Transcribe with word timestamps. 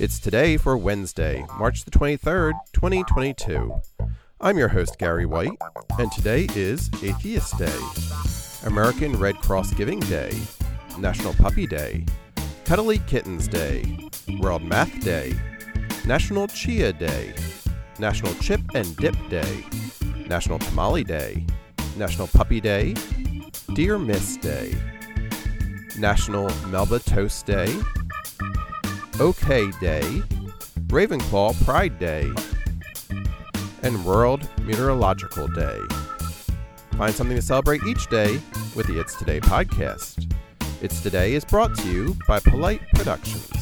It's 0.00 0.18
today 0.18 0.56
for 0.56 0.78
Wednesday, 0.78 1.44
March 1.58 1.84
the 1.84 1.90
23rd, 1.90 2.54
2022. 2.72 3.82
I'm 4.40 4.56
your 4.56 4.68
host, 4.68 4.96
Gary 4.98 5.26
White, 5.26 5.58
and 5.98 6.10
today 6.10 6.46
is 6.54 6.88
Atheist 7.02 7.58
Day, 7.58 7.78
American 8.64 9.18
Red 9.18 9.36
Cross 9.42 9.74
Giving 9.74 10.00
Day, 10.00 10.32
National 10.98 11.34
Puppy 11.34 11.66
Day, 11.66 12.06
Cuddly 12.64 13.00
Kittens 13.00 13.46
Day, 13.46 14.08
World 14.40 14.62
Math 14.62 15.00
Day, 15.00 15.34
National 16.06 16.48
Chia 16.48 16.94
Day, 16.94 17.34
National 17.98 18.32
Chip 18.36 18.62
and 18.74 18.96
Dip 18.96 19.16
Day, 19.28 19.66
National 20.26 20.58
Tamale 20.60 21.04
Day, 21.04 21.44
National 21.98 22.26
Puppy 22.28 22.58
Day, 22.62 22.94
Near 23.68 23.98
Miss 23.98 24.38
Day, 24.38 24.74
National 25.98 26.50
Melba 26.68 27.00
Toast 27.00 27.44
Day, 27.44 27.78
OK 29.20 29.70
Day, 29.82 30.22
Ravenclaw 30.86 31.62
Pride 31.66 31.98
Day, 31.98 32.32
and 33.82 34.02
World 34.06 34.48
Meteorological 34.62 35.46
Day. 35.48 35.78
Find 36.96 37.14
something 37.14 37.36
to 37.36 37.42
celebrate 37.42 37.82
each 37.84 38.08
day 38.08 38.40
with 38.74 38.86
the 38.86 38.98
It's 38.98 39.14
Today 39.14 39.38
podcast. 39.38 40.34
It's 40.80 41.02
Today 41.02 41.34
is 41.34 41.44
brought 41.44 41.76
to 41.76 41.88
you 41.92 42.16
by 42.26 42.40
Polite 42.40 42.80
Productions. 42.94 43.59